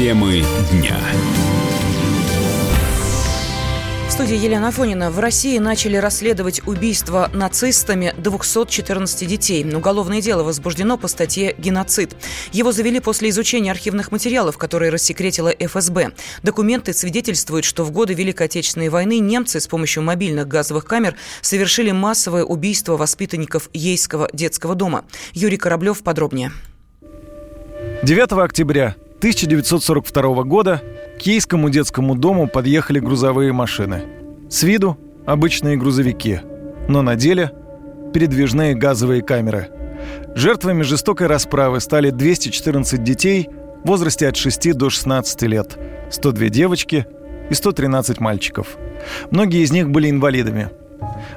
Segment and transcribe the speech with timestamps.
[0.00, 0.42] Темы
[0.72, 0.96] дня
[4.08, 5.10] студии Елена Афонина.
[5.10, 9.62] В России начали расследовать убийство нацистами 214 детей.
[9.74, 12.16] Уголовное дело возбуждено по статье «Геноцид».
[12.52, 16.12] Его завели после изучения архивных материалов, которые рассекретила ФСБ.
[16.42, 21.90] Документы свидетельствуют, что в годы Великой Отечественной войны немцы с помощью мобильных газовых камер совершили
[21.90, 25.04] массовое убийство воспитанников Ейского детского дома.
[25.32, 26.52] Юрий Кораблев подробнее.
[28.02, 30.80] 9 октября 1942 года
[31.18, 34.04] к Ейскому детскому дому подъехали грузовые машины.
[34.48, 34.96] С виду
[35.26, 36.40] обычные грузовики,
[36.88, 37.52] но на деле
[38.14, 39.68] передвижные газовые камеры.
[40.34, 43.50] Жертвами жестокой расправы стали 214 детей
[43.84, 45.78] в возрасте от 6 до 16 лет,
[46.10, 47.04] 102 девочки
[47.50, 48.78] и 113 мальчиков.
[49.30, 50.70] Многие из них были инвалидами.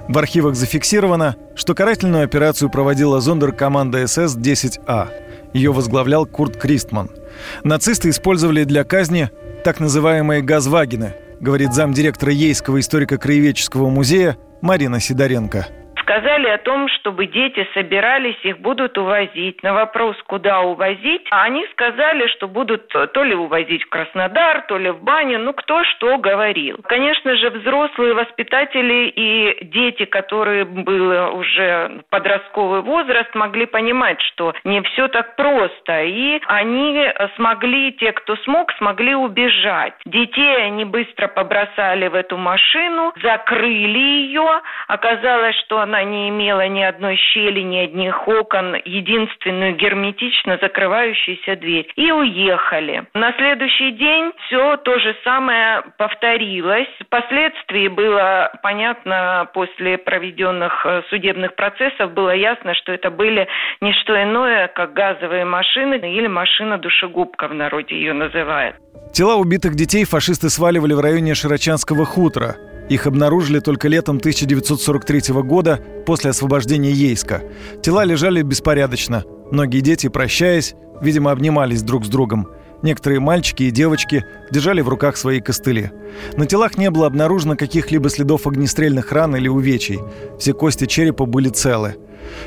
[0.07, 5.09] В архивах зафиксировано, что карательную операцию проводила зондеркоманда СС-10А.
[5.51, 7.09] Ее возглавлял Курт Кристман–
[7.63, 9.29] Нацисты использовали для казни
[9.63, 15.67] так называемые «газвагены», говорит замдиректора Ейского историко-краеведческого музея Марина Сидоренко
[16.13, 19.63] сказали о том, чтобы дети собирались, их будут увозить.
[19.63, 24.91] На вопрос, куда увозить, они сказали, что будут то ли увозить в Краснодар, то ли
[24.91, 26.77] в баню, ну кто что говорил.
[26.83, 34.81] Конечно же, взрослые воспитатели и дети, которые было уже подростковый возраст, могли понимать, что не
[34.81, 36.03] все так просто.
[36.03, 39.93] И они смогли, те, кто смог, смогли убежать.
[40.05, 44.61] Детей они быстро побросали в эту машину, закрыли ее.
[44.87, 51.87] Оказалось, что она не имела ни одной щели, ни одних окон, единственную герметично закрывающуюся дверь.
[51.95, 53.05] И уехали.
[53.13, 56.87] На следующий день все то же самое повторилось.
[57.05, 63.47] Впоследствии было понятно, после проведенных э, судебных процессов было ясно, что это были
[63.81, 68.75] не что иное, как газовые машины или машина душегубка в народе ее называют.
[69.13, 72.55] Тела убитых детей фашисты сваливали в районе Широчанского хутора.
[72.89, 77.43] Их обнаружили только летом 1943 года после освобождения Ейска.
[77.81, 79.23] Тела лежали беспорядочно.
[79.51, 82.47] Многие дети, прощаясь, видимо, обнимались друг с другом.
[82.81, 85.91] Некоторые мальчики и девочки держали в руках свои костыли.
[86.35, 89.99] На телах не было обнаружено каких-либо следов огнестрельных ран или увечий.
[90.37, 91.95] Все кости черепа были целы.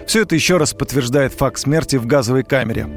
[0.06, 2.88] Все это еще раз подтверждает факт смерти в газовой камере.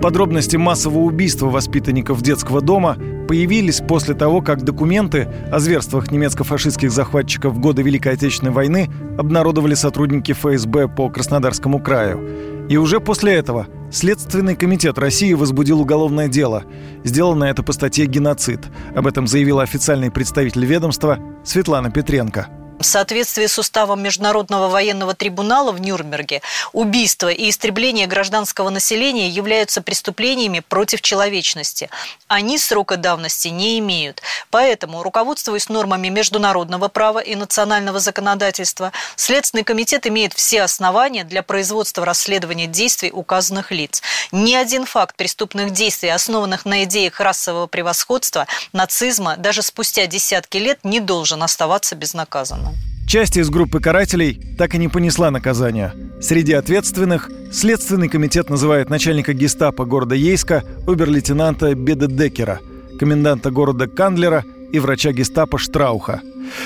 [0.00, 2.96] Подробности массового убийства воспитанников детского дома
[3.28, 9.74] появились после того, как документы о зверствах немецко-фашистских захватчиков в годы Великой Отечественной войны обнародовали
[9.74, 12.66] сотрудники ФСБ по Краснодарскому краю.
[12.68, 16.64] И уже после этого Следственный комитет России возбудил уголовное дело.
[17.04, 18.60] Сделано это по статье «Геноцид».
[18.94, 22.48] Об этом заявила официальный представитель ведомства Светлана Петренко.
[22.78, 29.82] В соответствии с уставом Международного военного трибунала в Нюрнберге, убийство и истребление гражданского населения являются
[29.82, 31.90] преступлениями против человечности.
[32.28, 34.22] Они срока давности не имеют.
[34.50, 42.04] Поэтому, руководствуясь нормами международного права и национального законодательства, Следственный комитет имеет все основания для производства
[42.04, 44.02] расследования действий указанных лиц.
[44.30, 50.78] Ни один факт преступных действий, основанных на идеях расового превосходства, нацизма, даже спустя десятки лет
[50.84, 52.67] не должен оставаться безнаказанным.
[53.08, 55.94] Часть из группы карателей так и не понесла наказания.
[56.20, 62.60] Среди ответственных Следственный комитет называет начальника гестапо города Ейска обер-лейтенанта Бедедекера,
[63.00, 66.20] коменданта города Кандлера и врача гестапо Штрауха.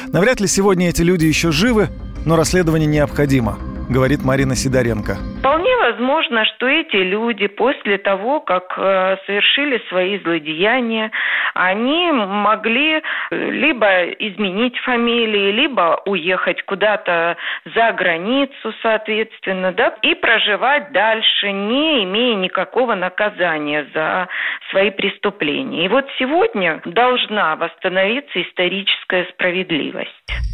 [0.09, 1.91] Навряд ли сегодня эти люди еще живы,
[2.25, 3.57] но расследование необходимо–
[3.93, 5.17] говорит Марина Сидоренко.
[5.39, 11.11] Вполне возможно, что эти люди после того, как э, совершили свои злодеяния,
[11.55, 17.37] они могли э, либо изменить фамилии, либо уехать куда-то
[17.75, 24.29] за границу, соответственно, да, и проживать дальше, не имея никакого наказания за
[24.71, 25.85] свои преступления.
[25.85, 30.53] И вот сегодня должна восстановиться историческая справедливость.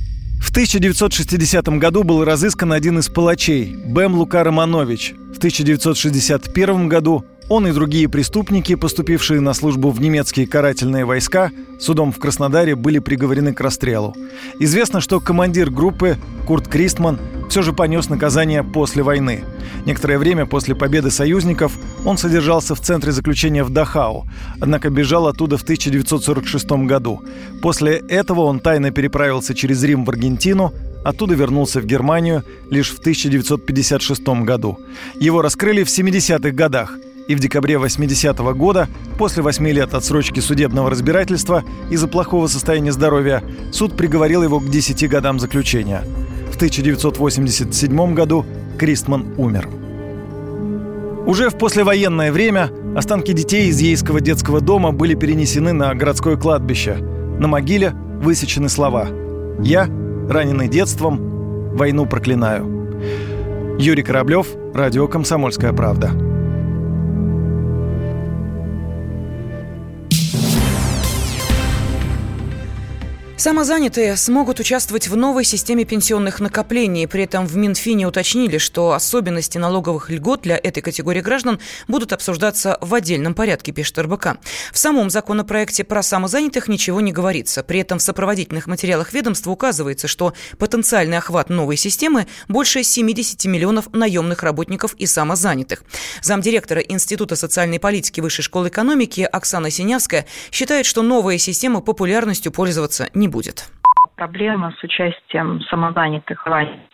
[0.59, 5.15] В 1960 году был разыскан один из палачей– Бэм Лука Романович.
[5.33, 11.51] В 1961 году он и другие преступники, поступившие на службу в немецкие карательные войска,
[11.81, 14.15] судом в Краснодаре были приговорены к расстрелу.
[14.59, 17.19] Известно, что командир группы Курт Кристман
[17.49, 19.45] все же понес наказание после войны.
[19.87, 21.73] Некоторое время после победы союзников
[22.05, 24.27] он содержался в центре заключения в Дахау,
[24.61, 27.23] однако бежал оттуда в 1946 году.
[27.63, 32.99] После этого он тайно переправился через Рим в Аргентину, оттуда вернулся в Германию лишь в
[32.99, 34.79] 1956 году.
[35.19, 38.89] Его раскрыли в 70-х годах– и в декабре 80-го года,
[39.19, 45.09] после 8 лет отсрочки судебного разбирательства из-за плохого состояния здоровья, суд приговорил его к 10
[45.09, 46.03] годам заключения.
[46.51, 48.45] В 1987 году
[48.79, 49.69] Кристман умер.
[51.27, 56.97] Уже в послевоенное время Останки детей из Ейского детского дома были перенесены на городское кладбище.
[56.97, 57.93] На могиле
[58.23, 59.07] высечены слова
[59.61, 59.89] «Я,
[60.29, 62.89] раненый детством, войну проклинаю».
[63.79, 66.28] Юрий Кораблев, Радио «Комсомольская правда».
[73.49, 77.09] Самозанятые смогут участвовать в новой системе пенсионных накоплений.
[77.09, 82.77] При этом в Минфине уточнили, что особенности налоговых льгот для этой категории граждан будут обсуждаться
[82.83, 84.37] в отдельном порядке, пишет РБК.
[84.71, 87.63] В самом законопроекте про самозанятых ничего не говорится.
[87.63, 93.91] При этом в сопроводительных материалах ведомства указывается, что потенциальный охват новой системы больше 70 миллионов
[93.95, 95.85] наемных работников и самозанятых.
[96.21, 103.09] Замдиректора Института социальной политики Высшей школы экономики Оксана Синявская считает, что новая система популярностью пользоваться
[103.15, 103.38] не будет
[104.19, 106.47] проблема с участием самозанятых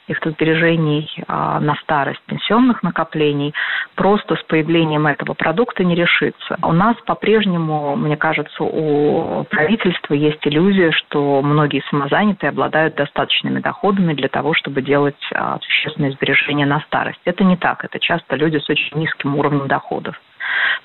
[0.06, 3.54] их сбережений а, на старость пенсионных накоплений
[3.94, 6.58] просто с появлением этого продукта не решится.
[6.62, 14.12] У нас по-прежнему, мне кажется, у правительства есть иллюзия, что многие самозанятые обладают достаточными доходами
[14.12, 17.20] для того, чтобы делать а, существенные сбережения на старость.
[17.24, 17.82] Это не так.
[17.84, 20.20] Это часто люди с очень низким уровнем доходов.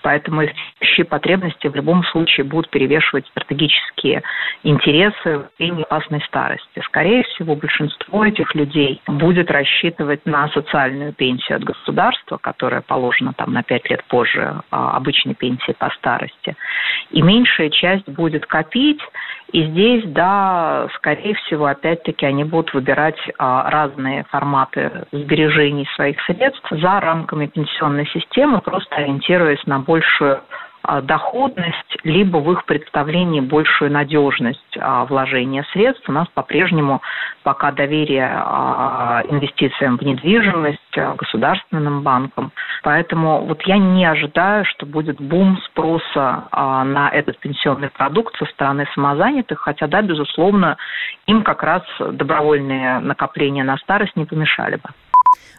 [0.01, 0.51] Поэтому их
[1.09, 4.23] потребности в любом случае будут перевешивать стратегические
[4.63, 6.81] интересы и опасной старости.
[6.85, 13.53] Скорее всего, большинство этих людей будет рассчитывать на социальную пенсию от государства, которая положена там
[13.53, 16.56] на 5 лет позже а, обычной пенсии по старости.
[17.11, 19.01] И меньшая часть будет копить,
[19.51, 26.67] и здесь, да, скорее всего, опять-таки они будут выбирать а, разные форматы сбережений своих средств
[26.69, 30.41] за рамками пенсионной системы, просто ориентируясь на большую
[30.81, 36.07] а, доходность, либо в их представлении большую надежность а, вложения средств.
[36.07, 37.01] У нас по-прежнему
[37.43, 40.79] пока доверие а, инвестициям в недвижимость,
[41.17, 42.51] государственным банкам.
[42.81, 48.87] Поэтому вот я не ожидаю, что будет бум спроса на этот пенсионный продукт со стороны
[48.95, 50.77] самозанятых, хотя, да, безусловно,
[51.27, 54.89] им как раз добровольные накопления на старость не помешали бы.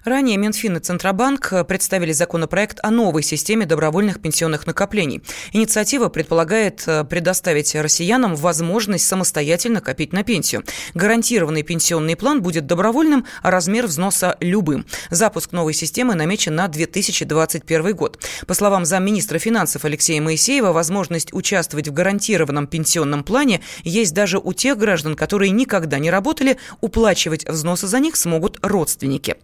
[0.05, 5.23] Ранее Минфин и Центробанк представили законопроект о новой системе добровольных пенсионных накоплений.
[5.53, 10.65] Инициатива предполагает э, предоставить россиянам возможность самостоятельно копить на пенсию.
[10.95, 14.87] Гарантированный пенсионный план будет добровольным, а размер взноса– любым.
[15.11, 18.19] Запуск новой системы намечен на 2021 год.
[18.47, 24.55] По словам замминистра финансов Алексея Моисеева, возможность участвовать в гарантированном пенсионном плане есть даже у
[24.55, 29.37] тех граждан, которые никогда не работали, уплачивать взносы за них смогут родственники.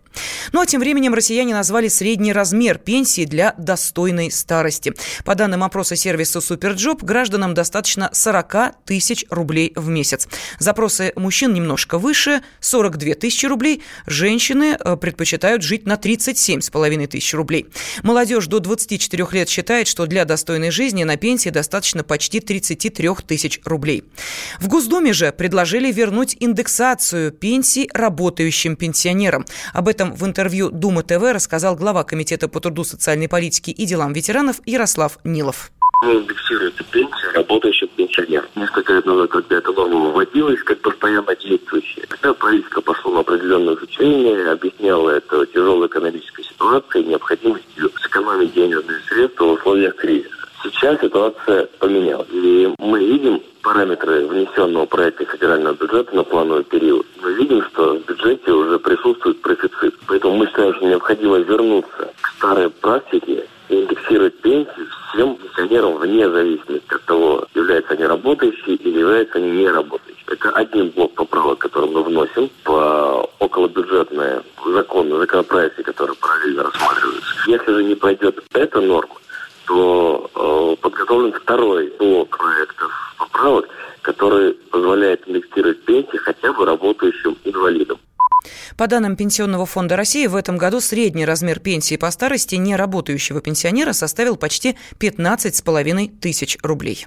[0.52, 4.94] Ну а тем временем россияне назвали средний размер пенсии для достойной старости.
[5.24, 10.28] По данным опроса сервиса SuperJob, гражданам достаточно 40 тысяч рублей в месяц.
[10.58, 13.82] Запросы мужчин немножко выше, 42 тысячи рублей.
[14.06, 17.66] Женщины э, предпочитают жить на 37 с половиной тысяч рублей.
[18.02, 23.60] Молодежь до 24 лет считает, что для достойной жизни на пенсии достаточно почти 33 тысяч
[23.64, 24.04] рублей.
[24.60, 29.44] В Госдуме же предложили вернуть индексацию пенсий работающим пенсионерам.
[29.72, 34.12] Об этом в интервью Дума ТВ рассказал глава Комитета по труду, социальной политике и делам
[34.12, 35.70] ветеранов Ярослав Нилов.
[36.02, 38.48] Индексируется пенсия работающих пенсионеров.
[38.54, 42.06] Несколько лет назад, когда эта норма выводилась, как постоянно действующая.
[42.08, 49.44] Тогда правительство пошло на определенное изучение, объясняло это тяжелой экономической ситуацией, необходимостью сэкономить денежные средства
[49.44, 50.30] в условиях кризиса.
[50.62, 52.28] Сейчас ситуация поменялась.
[52.32, 57.06] И мы видим параметры внесенного проекта федерального бюджета на плановый период.
[57.36, 59.94] Видим, что в бюджете уже присутствует профицит.
[60.06, 66.30] Поэтому мы считаем, что необходимо вернуться к старой практике и индексировать пенсии всем пенсионерам вне
[66.30, 70.24] зависимости от того, являются они работающие или являются они не работающие.
[70.28, 77.34] Это один блок поправок, который мы вносим по околобюджетные законы, законопроекты, которые параллельно рассматриваются.
[77.48, 79.14] Если же не пройдет эта норма,
[79.66, 83.68] то э, подготовлен второй блок проектов поправок,
[84.06, 87.98] который позволяет индексировать пенсии хотя бы работающим инвалидам.
[88.76, 93.94] По данным Пенсионного фонда России, в этом году средний размер пенсии по старости неработающего пенсионера
[93.94, 97.06] составил почти 15,5 тысяч рублей.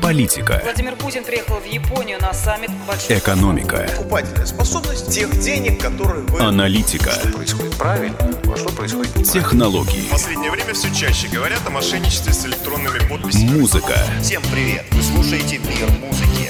[0.00, 0.60] Политика.
[0.62, 3.18] Владимир Путин приехал в Японию на саммит Большой...
[3.18, 3.88] Экономика.
[3.96, 6.38] Покупательная способность тех денег, которые вы...
[6.40, 7.10] Аналитика.
[7.10, 9.32] Что происходит правильно, а что происходит неправильно.
[9.32, 10.06] Технологии.
[10.06, 13.58] В последнее время все чаще говорят о мошенничестве с электронными подписями.
[13.58, 13.96] Музыка.
[14.22, 14.84] Всем привет!
[14.92, 16.49] Вы слушаете «Мир музыки».